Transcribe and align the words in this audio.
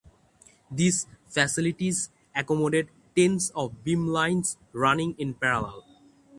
These 0.71 1.05
facilities 1.27 2.09
accommodate 2.35 2.89
tens 3.15 3.51
of 3.51 3.83
beamlines 3.85 4.57
running 4.73 5.13
in 5.19 5.35
parallel. 5.35 5.85